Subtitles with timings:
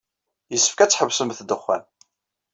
[0.51, 1.83] Yessefk ad tḥebsemt ddexxan.